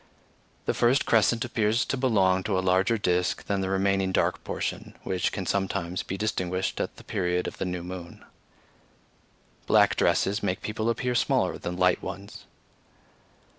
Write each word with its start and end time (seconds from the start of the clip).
The 0.65 0.73
first 0.73 1.05
crescent 1.05 1.45
appears 1.45 1.85
to 1.85 1.95
belong 1.95 2.41
to 2.45 2.57
a 2.57 2.59
larger 2.61 2.97
disk 2.97 3.45
than 3.45 3.61
the 3.61 3.69
remaining 3.69 4.11
dark 4.11 4.43
portion, 4.43 4.97
which 5.03 5.31
can 5.31 5.45
sometimes 5.45 6.01
be 6.01 6.17
distinguished 6.17 6.81
at 6.81 6.95
the 6.95 7.03
period 7.03 7.45
of 7.45 7.59
the 7.59 7.65
new 7.65 7.83
moon. 7.83 8.25
Black 9.67 9.95
dresses 9.95 10.41
make 10.41 10.63
people 10.63 10.89
appear 10.89 11.13
smaller 11.13 11.59
than 11.59 11.77
light 11.77 12.01
ones. 12.01 12.45